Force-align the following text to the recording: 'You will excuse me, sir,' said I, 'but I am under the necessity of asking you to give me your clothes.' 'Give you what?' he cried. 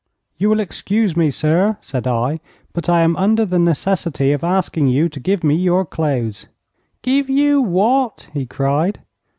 'You 0.39 0.49
will 0.49 0.59
excuse 0.59 1.15
me, 1.15 1.29
sir,' 1.29 1.77
said 1.79 2.07
I, 2.07 2.39
'but 2.73 2.89
I 2.89 3.03
am 3.03 3.15
under 3.17 3.45
the 3.45 3.59
necessity 3.59 4.31
of 4.31 4.43
asking 4.43 4.87
you 4.87 5.07
to 5.09 5.19
give 5.19 5.43
me 5.43 5.53
your 5.53 5.85
clothes.' 5.85 6.47
'Give 7.03 7.29
you 7.29 7.61
what?' 7.61 8.27
he 8.33 8.47
cried. 8.47 9.03